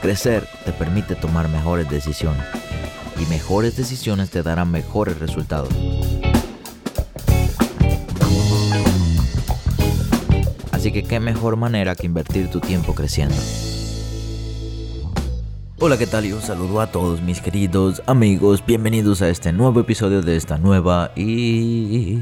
[0.00, 2.44] Crecer te permite tomar mejores decisiones
[3.20, 5.70] y mejores decisiones te darán mejores resultados.
[10.70, 13.34] Así que qué mejor manera que invertir tu tiempo creciendo.
[15.80, 16.26] Hola, ¿qué tal?
[16.26, 18.64] Y un saludo a todos mis queridos amigos.
[18.64, 22.20] Bienvenidos a este nuevo episodio de esta nueva y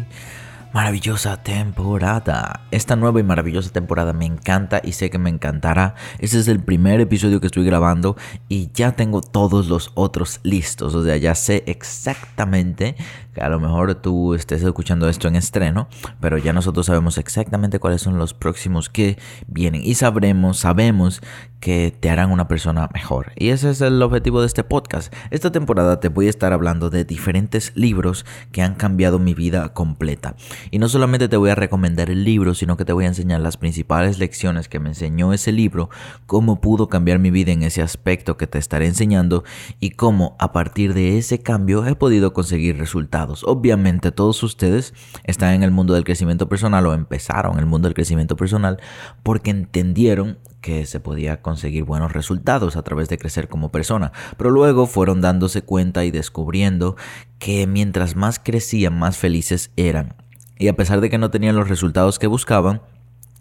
[0.72, 2.66] maravillosa temporada.
[2.70, 5.94] Esta nueva y maravillosa temporada me encanta y sé que me encantará.
[6.18, 8.16] Este es el primer episodio que estoy grabando
[8.48, 10.94] y ya tengo todos los otros listos.
[10.94, 12.96] O sea, ya sé exactamente
[13.34, 15.88] que a lo mejor tú estés escuchando esto en estreno,
[16.20, 21.22] pero ya nosotros sabemos exactamente cuáles son los próximos que vienen y sabremos, sabemos
[21.60, 23.32] que te harán una persona mejor.
[23.36, 25.12] Y ese es el objetivo de este podcast.
[25.30, 29.72] Esta temporada te voy a estar hablando de diferentes libros que han cambiado mi vida
[29.72, 30.36] completa.
[30.70, 33.40] Y no solamente te voy a recomendar el libro, sino que te voy a enseñar
[33.40, 35.90] las principales lecciones que me enseñó ese libro,
[36.26, 39.44] cómo pudo cambiar mi vida en ese aspecto que te estaré enseñando
[39.80, 43.44] y cómo a partir de ese cambio he podido conseguir resultados.
[43.44, 47.94] Obviamente todos ustedes están en el mundo del crecimiento personal o empezaron el mundo del
[47.94, 48.78] crecimiento personal
[49.22, 54.50] porque entendieron que se podía conseguir buenos resultados a través de crecer como persona, pero
[54.50, 56.96] luego fueron dándose cuenta y descubriendo
[57.38, 60.16] que mientras más crecían, más felices eran.
[60.58, 62.82] Y a pesar de que no tenían los resultados que buscaban,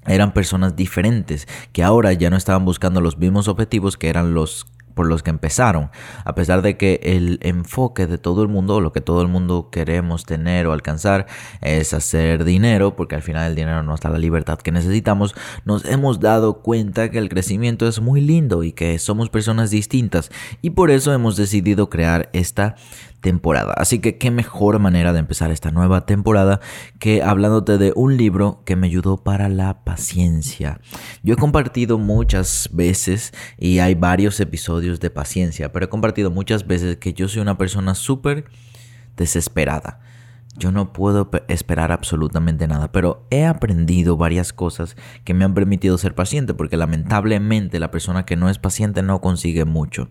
[0.05, 4.67] eran personas diferentes, que ahora ya no estaban buscando los mismos objetivos que eran los
[4.95, 5.91] por los que empezaron,
[6.23, 9.69] a pesar de que el enfoque de todo el mundo, lo que todo el mundo
[9.71, 11.27] queremos tener o alcanzar
[11.61, 15.85] es hacer dinero, porque al final el dinero nos da la libertad que necesitamos, nos
[15.85, 20.31] hemos dado cuenta que el crecimiento es muy lindo y que somos personas distintas.
[20.61, 22.75] Y por eso hemos decidido crear esta
[23.25, 23.73] temporada.
[23.75, 26.59] Así que qué mejor manera de empezar esta nueva temporada
[26.99, 30.79] que hablándote de un libro que me ayudó para la paciencia.
[31.23, 36.67] Yo he compartido muchas veces y hay varios episodios de paciencia, pero he compartido muchas
[36.67, 38.45] veces que yo soy una persona súper
[39.17, 40.01] desesperada.
[40.57, 44.95] Yo no puedo esperar absolutamente nada, pero he aprendido varias cosas
[45.25, 49.19] que me han permitido ser paciente, porque lamentablemente la persona que no es paciente no
[49.19, 50.09] consigue mucho.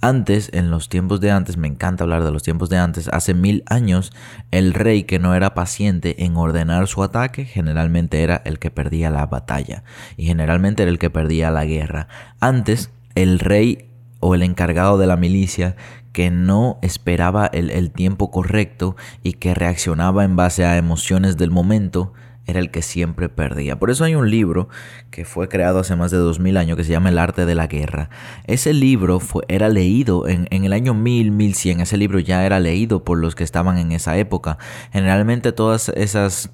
[0.00, 3.32] Antes, en los tiempos de antes, me encanta hablar de los tiempos de antes, hace
[3.32, 4.12] mil años,
[4.50, 9.08] el rey que no era paciente en ordenar su ataque, generalmente era el que perdía
[9.10, 9.84] la batalla
[10.16, 12.08] y generalmente era el que perdía la guerra.
[12.40, 13.88] Antes, el rey
[14.20, 15.76] o el encargado de la milicia
[16.16, 22.14] que no esperaba el, tiempo correcto y que reaccionaba en base a emociones del momento,
[22.46, 23.78] era el que siempre perdía.
[23.78, 24.70] Por eso hay un libro
[25.10, 27.66] que fue creado hace más de 2000 años que se llama El arte de la
[27.66, 28.08] guerra.
[28.46, 31.80] Ese libro fue, era leído en, en, el año 1000, 1100.
[31.82, 34.56] Ese libro ya era leído por los que estaban en esa época.
[34.92, 36.50] Generalmente todas esas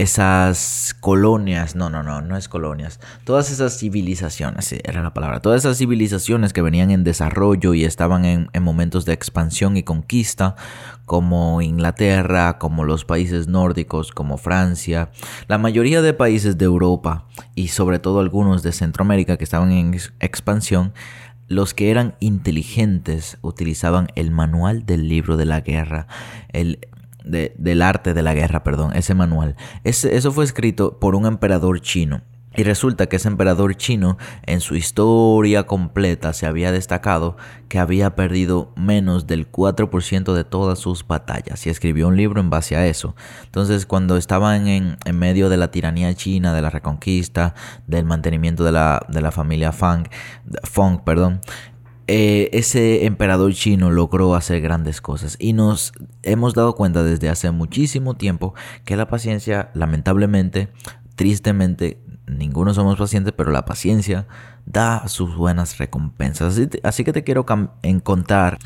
[0.00, 5.60] esas colonias, no, no, no, no es colonias, todas esas civilizaciones, era la palabra, todas
[5.60, 10.56] esas civilizaciones que venían en desarrollo y estaban en, momentos de expansión y conquista,
[11.04, 15.10] como Inglaterra, como los países nórdicos, como Francia,
[15.48, 19.98] la mayoría de países de Europa y sobre todo algunos de Centroamérica que estaban en
[20.20, 20.94] expansión,
[21.46, 26.06] los que eran inteligentes utilizaban el manual del libro de la guerra,
[26.52, 26.78] el,
[27.24, 29.56] del arte de la guerra, perdón, ese manual.
[29.84, 32.22] Ese, eso fue escrito por un emperador chino.
[32.56, 37.36] Y resulta que ese emperador chino en su historia completa se había destacado
[37.68, 42.50] que había perdido menos del 4% de todas sus batallas y escribió un libro en
[42.50, 43.14] base a eso.
[43.44, 47.54] Entonces cuando estaban en, en medio de la tiranía china, de la reconquista,
[47.86, 50.08] del mantenimiento de la, de la familia Fang,
[50.64, 51.40] Fong, perdón,
[52.12, 55.92] eh, ese emperador chino logró hacer grandes cosas y nos
[56.24, 58.52] hemos dado cuenta desde hace muchísimo tiempo
[58.84, 60.70] que la paciencia, lamentablemente,
[61.14, 64.26] tristemente, ninguno somos pacientes, pero la paciencia
[64.66, 66.58] da sus buenas recompensas.
[66.82, 67.46] Así, que te quiero
[67.84, 68.58] en contar,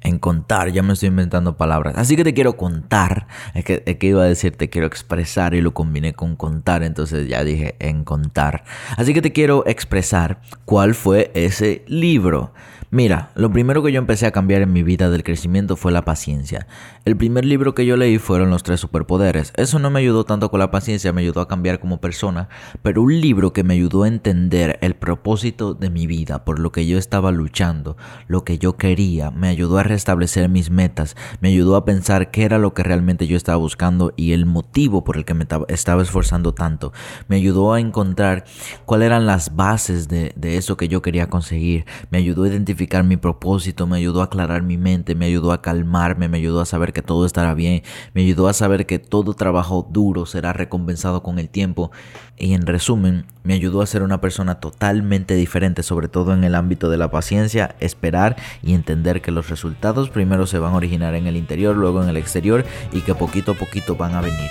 [0.00, 1.94] en contar, ya me estoy inventando palabras.
[1.96, 3.26] Así que te quiero contar,
[3.64, 7.26] que, es que iba a decir te quiero expresar y lo combiné con contar, entonces
[7.26, 8.62] ya dije en contar.
[8.96, 12.52] Así que te quiero expresar cuál fue ese libro.
[12.94, 16.04] Mira, lo primero que yo empecé a cambiar en mi vida del crecimiento fue la
[16.04, 16.66] paciencia.
[17.06, 19.54] El primer libro que yo leí fueron Los Tres Superpoderes.
[19.56, 22.50] Eso no me ayudó tanto con la paciencia, me ayudó a cambiar como persona,
[22.82, 26.70] pero un libro que me ayudó a entender el propósito de mi vida, por lo
[26.70, 27.96] que yo estaba luchando,
[28.28, 32.44] lo que yo quería, me ayudó a restablecer mis metas, me ayudó a pensar qué
[32.44, 36.02] era lo que realmente yo estaba buscando y el motivo por el que me estaba
[36.02, 36.92] esforzando tanto.
[37.26, 38.44] Me ayudó a encontrar
[38.84, 42.81] cuáles eran las bases de, de eso que yo quería conseguir, me ayudó a identificar
[43.04, 46.66] mi propósito, me ayudó a aclarar mi mente, me ayudó a calmarme, me ayudó a
[46.66, 47.82] saber que todo estará bien,
[48.14, 51.90] me ayudó a saber que todo trabajo duro será recompensado con el tiempo
[52.36, 56.54] y en resumen me ayudó a ser una persona totalmente diferente, sobre todo en el
[56.54, 61.14] ámbito de la paciencia, esperar y entender que los resultados primero se van a originar
[61.14, 64.50] en el interior, luego en el exterior y que poquito a poquito van a venir.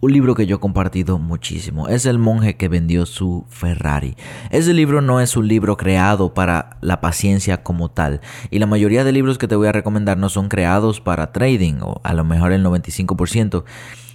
[0.00, 1.88] un libro que yo he compartido muchísimo.
[1.88, 4.16] Es El monje que vendió su Ferrari.
[4.50, 8.20] Ese libro no es un libro creado para la paciencia como tal.
[8.50, 11.80] Y la mayoría de libros que te voy a recomendar no son creados para trading,
[11.82, 13.64] o a lo mejor el 95%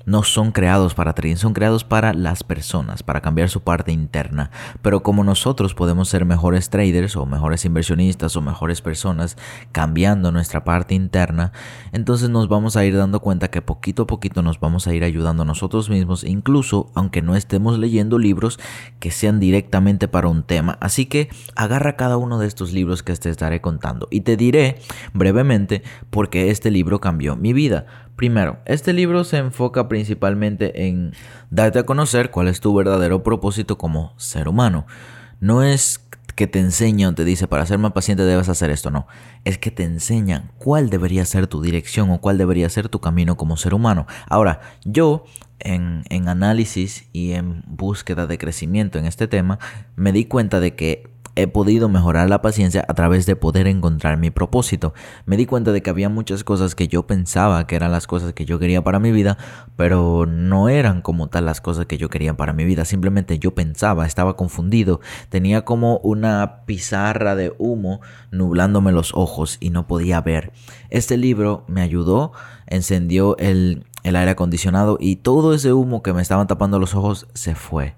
[0.06, 4.52] no son creados para trading, son creados para las personas, para cambiar su parte interna.
[4.82, 9.38] Pero como nosotros podemos ser mejores traders o mejores inversionistas o mejores personas
[9.72, 11.52] cambiando nuestra parte interna,
[11.92, 15.04] entonces nos vamos a ir dando cuenta que poquito a poquito nos vamos a ir
[15.04, 18.60] ayudando nosotros mismos, incluso aunque no estemos leyendo libros
[19.00, 20.78] que sean directamente para un tema.
[20.82, 24.80] Así que agarra cada uno de estos libros que te estaré contando y te diré
[25.14, 27.86] brevemente por qué este libro cambió mi vida.
[28.15, 31.13] Primero, este libro se enfoca principalmente en
[31.50, 34.86] darte a conocer cuál es tu verdadero propósito como ser humano.
[35.39, 36.00] No es
[36.36, 39.07] que te enseña o te dice para ser más paciente debes hacer esto, no.
[39.45, 43.38] Es que te enseñan cuál debería ser tu dirección o cuál debería ser tu camino
[43.38, 44.07] como ser humano.
[44.27, 45.25] Ahora, yo
[45.60, 49.60] en análisis y en búsqueda de crecimiento en este tema,
[49.95, 54.18] me di cuenta de que he podido mejorar la paciencia a través de poder encontrar
[54.18, 54.94] mi propósito.
[55.26, 58.34] Me di cuenta de que había muchas cosas que yo pensaba que eran las cosas
[58.34, 59.38] que yo quería para mi vida,
[59.76, 62.86] pero no eran como tal las cosas que yo quería para mi vida.
[62.86, 68.02] Simplemente yo pensaba, estaba confundido, tenía como una pizarra de humo
[68.32, 70.52] nublándome los ojos y no podía ver.
[70.90, 72.32] Este libro me ayudó,
[72.68, 77.28] encendió el, el aire acondicionado y todo ese humo que me estaban tapando los ojos
[77.34, 77.96] se fue.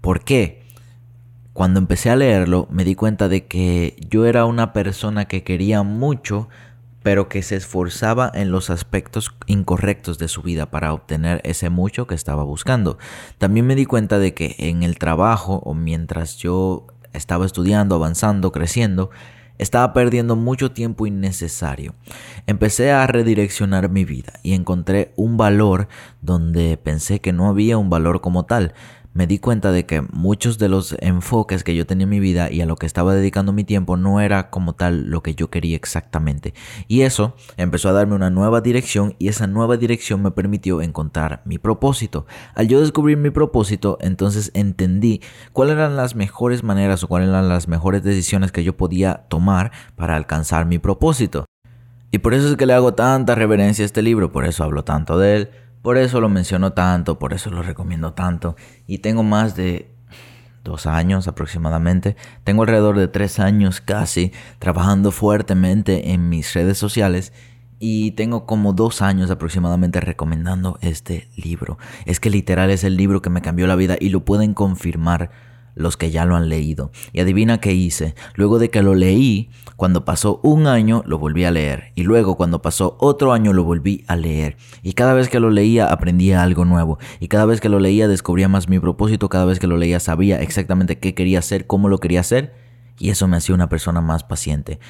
[0.00, 0.65] ¿Por qué?
[1.56, 5.82] Cuando empecé a leerlo me di cuenta de que yo era una persona que quería
[5.82, 6.50] mucho,
[7.02, 12.06] pero que se esforzaba en los aspectos incorrectos de su vida para obtener ese mucho
[12.06, 12.98] que estaba buscando.
[13.38, 18.52] También me di cuenta de que en el trabajo o mientras yo estaba estudiando, avanzando,
[18.52, 19.08] creciendo,
[19.56, 21.94] estaba perdiendo mucho tiempo innecesario.
[22.46, 25.88] Empecé a redireccionar mi vida y encontré un valor
[26.20, 28.74] donde pensé que no había un valor como tal
[29.16, 32.52] me di cuenta de que muchos de los enfoques que yo tenía en mi vida
[32.52, 35.48] y a lo que estaba dedicando mi tiempo no era como tal lo que yo
[35.48, 36.52] quería exactamente.
[36.86, 41.40] Y eso empezó a darme una nueva dirección y esa nueva dirección me permitió encontrar
[41.46, 42.26] mi propósito.
[42.54, 45.22] Al yo descubrir mi propósito, entonces entendí
[45.54, 49.72] cuáles eran las mejores maneras o cuáles eran las mejores decisiones que yo podía tomar
[49.94, 51.46] para alcanzar mi propósito.
[52.10, 54.84] Y por eso es que le hago tanta reverencia a este libro, por eso hablo
[54.84, 55.50] tanto de él
[55.86, 58.56] por eso lo menciono tanto, por eso lo recomiendo tanto.
[58.88, 59.94] Y tengo más de
[60.64, 62.16] dos años aproximadamente.
[62.42, 67.32] Tengo alrededor de tres años casi trabajando fuertemente en mis redes sociales.
[67.78, 71.78] Y tengo como dos años aproximadamente recomendando este libro.
[72.04, 75.30] Es que literal es el libro que me cambió la vida y lo pueden confirmar
[75.76, 76.90] los que ya lo han leído.
[77.12, 78.16] Y adivina qué hice.
[78.34, 81.92] Luego de que lo leí, cuando pasó un año lo volví a leer.
[81.94, 84.56] Y luego cuando pasó otro año lo volví a leer.
[84.82, 86.98] Y cada vez que lo leía aprendía algo nuevo.
[87.20, 89.28] Y cada vez que lo leía descubría más mi propósito.
[89.28, 92.54] Cada vez que lo leía sabía exactamente qué quería hacer, cómo lo quería hacer.
[92.98, 94.80] Y eso me hacía una persona más paciente.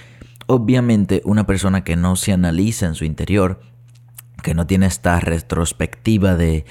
[0.47, 3.61] Obviamente una persona que no se analiza en su interior,
[4.45, 6.65] que no tiene esta retrospectiva de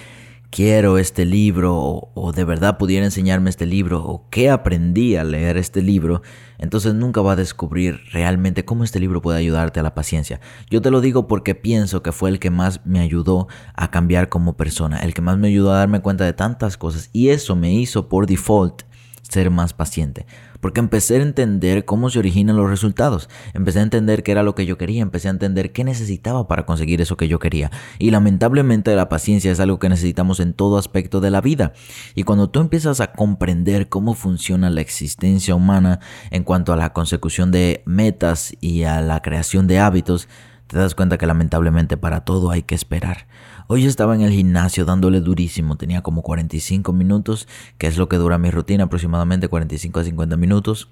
[0.55, 1.75] quiero este libro
[2.13, 6.21] o, de verdad pudiera enseñarme este libro o qué aprendí a leer este libro,
[6.59, 10.39] entonces nunca va a descubrir realmente cómo este libro puede ayudarte a la paciencia.
[10.69, 14.29] Yo te lo digo porque pienso que fue el que más me ayudó a cambiar
[14.29, 17.57] como persona, el que más me ayudó a darme cuenta de tantas cosas y eso
[17.57, 18.83] me hizo por default
[19.23, 20.25] ser más paciente.
[20.65, 23.29] Porque empecé a entender cómo se originan los resultados.
[23.53, 25.03] Empecé a entender qué era lo que yo quería.
[25.03, 27.69] Empecé a entender qué necesitaba para conseguir eso que yo quería.
[27.99, 31.73] Y lamentablemente la paciencia es algo que necesitamos en todo aspecto de la vida.
[32.15, 35.99] Y cuando tú empiezas a comprender cómo funciona la existencia humana
[36.31, 40.27] en cuanto a la consecución de metas y a la creación de hábitos,
[40.65, 43.27] te das cuenta que lamentablemente para todo hay que esperar.
[43.67, 47.47] Hoy estaba en el gimnasio dándole durísimo, tenía como 45 minutos,
[47.79, 50.87] que es lo que dura mi rutina, aproximadamente 45 a 50 minutos.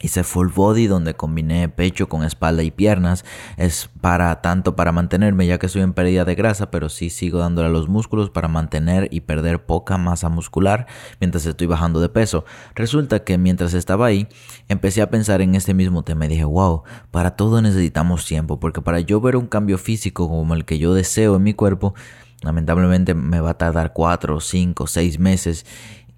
[0.00, 3.24] Hice full body donde combiné pecho con espalda y piernas.
[3.56, 7.38] Es para tanto para mantenerme ya que estoy en pérdida de grasa, pero sí sigo
[7.38, 10.86] dándole a los músculos para mantener y perder poca masa muscular
[11.20, 12.44] mientras estoy bajando de peso.
[12.74, 14.28] Resulta que mientras estaba ahí
[14.68, 18.82] empecé a pensar en este mismo tema y dije, wow, para todo necesitamos tiempo, porque
[18.82, 21.94] para yo ver un cambio físico como el que yo deseo en mi cuerpo,
[22.42, 25.66] lamentablemente me va a tardar 4, 5, 6 meses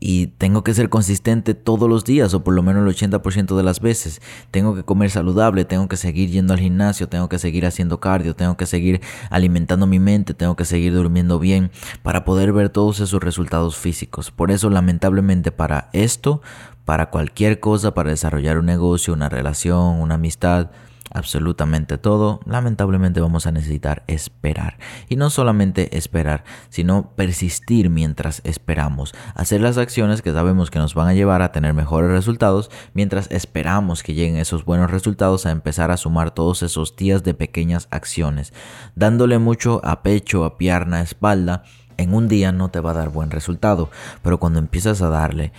[0.00, 3.62] y tengo que ser consistente todos los días o por lo menos el 80% de
[3.62, 4.20] las veces.
[4.50, 8.34] Tengo que comer saludable, tengo que seguir yendo al gimnasio, tengo que seguir haciendo cardio,
[8.34, 11.70] tengo que seguir alimentando mi mente, tengo que seguir durmiendo bien
[12.02, 14.30] para poder ver todos esos resultados físicos.
[14.30, 16.40] Por eso lamentablemente para esto,
[16.86, 20.70] para cualquier cosa, para desarrollar un negocio, una relación, una amistad,
[21.10, 24.78] absolutamente todo, lamentablemente vamos a necesitar esperar.
[25.08, 29.14] Y no solamente esperar, sino persistir mientras esperamos.
[29.34, 33.30] Hacer las acciones que sabemos que nos van a llevar a tener mejores resultados mientras
[33.30, 37.88] esperamos que lleguen esos buenos resultados a empezar a sumar todos esos días de pequeñas
[37.90, 38.52] acciones.
[38.94, 41.64] Dándole mucho a pecho, a pierna, a espalda.
[41.96, 43.90] En un día no te va a dar buen resultado,
[44.22, 45.52] pero cuando empiezas a darle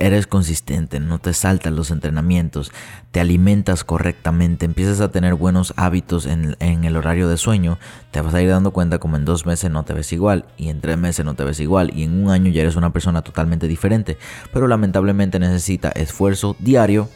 [0.00, 2.72] eres consistente, no te saltan los entrenamientos,
[3.10, 7.78] te alimentas correctamente, empiezas a tener buenos hábitos en, el horario de sueño,
[8.10, 10.68] te vas a ir dando cuenta como en dos meses no te ves igual, y
[10.68, 13.22] en tres meses no te ves igual, y en un año ya eres una persona
[13.22, 14.18] totalmente diferente.
[14.52, 17.08] Pero lamentablemente necesita esfuerzo diario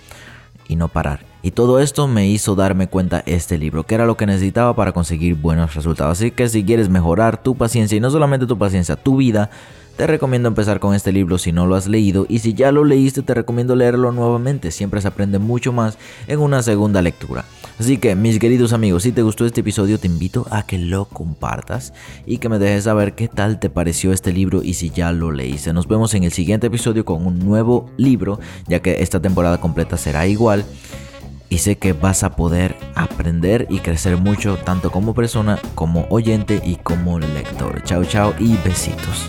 [0.68, 1.20] y no parar.
[1.42, 4.92] Y todo esto me hizo darme cuenta este libro, que era lo que necesitaba para
[4.92, 6.18] conseguir buenos resultados.
[6.18, 9.50] Así que si quieres mejorar tu paciencia, y no solamente tu paciencia, tu vida,
[9.96, 12.84] te recomiendo empezar con este libro si no lo has leído y si ya lo
[12.84, 17.44] leíste te recomiendo leerlo nuevamente, siempre se aprende mucho más en una segunda lectura.
[17.78, 21.06] Así que mis queridos amigos, si te gustó este episodio te invito a que lo
[21.06, 21.92] compartas
[22.26, 25.30] y que me dejes saber qué tal te pareció este libro y si ya lo
[25.30, 25.72] leíste.
[25.72, 29.96] Nos vemos en el siguiente episodio con un nuevo libro, ya que esta temporada completa
[29.96, 30.64] será igual
[31.48, 36.60] y sé que vas a poder aprender y crecer mucho tanto como persona, como oyente
[36.64, 37.82] y como lector.
[37.84, 39.28] Chao, chao y besitos.